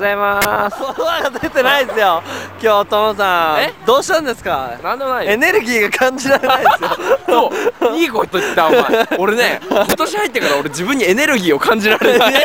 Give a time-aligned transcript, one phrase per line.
[0.00, 0.78] ございます。
[1.42, 2.22] 出てないですよ。
[2.62, 3.62] 今日トモさん。
[3.62, 3.72] え？
[3.86, 4.78] どうしたんですか？
[4.82, 7.50] なんでもないよエネルギーが感じられないですよ。
[7.80, 12.34] そういいこと言ったお前俺ね今年入ってから俺自分にエネルギーを感じられない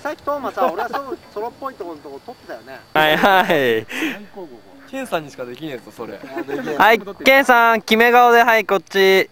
[0.00, 3.86] さっきトーマさ俺はソロソロっぽいところのとこ撮ってたよねはいはい。
[4.90, 6.18] ケンさんにしかできねえぞそれ。
[6.18, 9.30] はい、ケンさん、決め顔で、はい、こっち。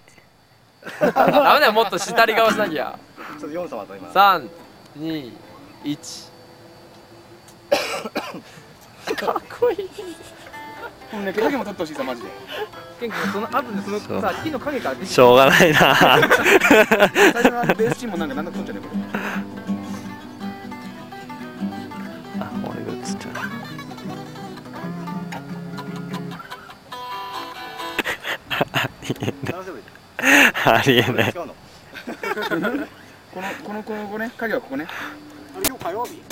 [1.00, 2.98] ダメだよもっと下り顔しなきゃ。
[3.38, 4.48] ちょっと4様と今三
[4.97, 5.32] 二
[5.84, 6.30] 一。
[9.16, 9.91] かっこいい
[11.12, 12.28] もうね影も撮ってほしいさマジで
[13.00, 15.78] ケン君その後でそのそうさ木の影から出てしょうがないな。
[15.94, 19.00] 最初のベースチームもなんかなんだか撮っちゃうねこれ
[22.41, 23.32] あ、俺が映っちゃう。
[30.62, 31.32] ありえない。
[31.34, 31.54] 今日の
[33.32, 34.86] このこのこのここね影はここね
[35.56, 36.22] あれ今日火曜日？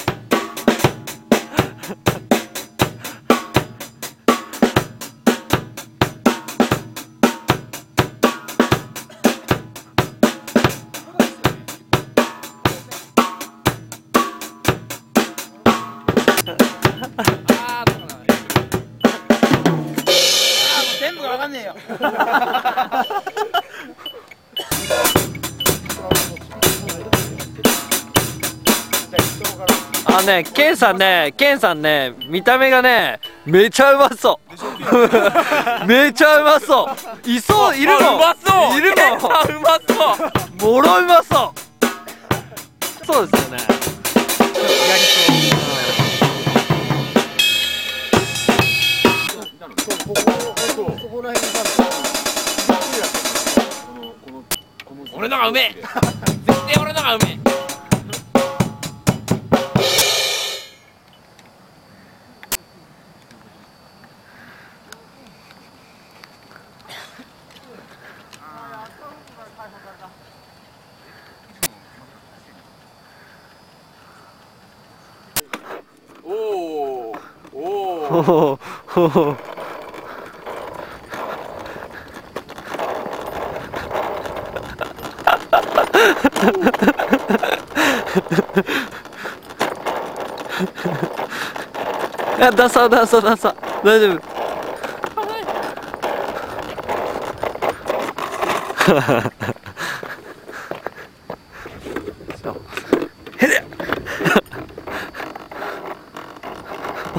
[30.05, 34.49] あのね、ケンさんね、ケンさんね、見た目がね、めちゃうまそう。
[35.87, 36.91] めちゃうまそ
[37.25, 37.31] う。
[37.31, 38.17] いそう、いるもん。
[38.17, 39.95] うまそういるケンさんうまそ
[40.65, 41.69] うもろうまそう。
[43.07, 43.59] そうですよね。
[55.29, 55.75] 俺のがうめえ。
[55.75, 55.87] 絶
[56.73, 57.39] 対俺のがうめえ。
[76.25, 77.13] おお
[77.53, 78.59] お
[78.97, 79.58] お
[85.99, 86.71] ほほほ
[87.33, 87.59] ほ
[92.39, 93.53] いや、ダサダサダサ。
[93.83, 94.39] 大丈夫。
[103.39, 103.63] へれ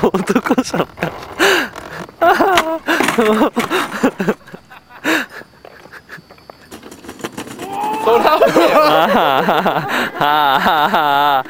[0.01, 0.87] 男じゃん
[10.19, 11.45] ああ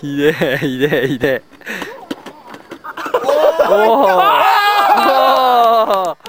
[0.00, 1.42] ひでえひでえひでえ
[3.70, 3.72] お
[6.10, 6.23] お